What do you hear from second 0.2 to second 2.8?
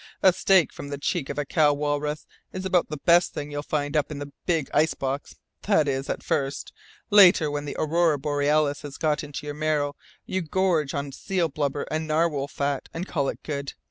"A steak from the cheek of a cow walrus is